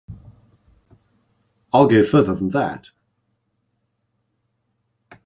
[1.71, 2.89] I'll go further than that.